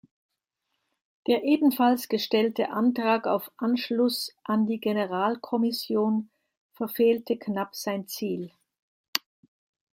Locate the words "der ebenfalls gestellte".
1.27-2.71